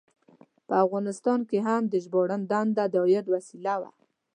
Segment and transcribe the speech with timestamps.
[0.67, 3.91] په افغانستان کې هم د ژباړن دنده د عاید وسیله وه.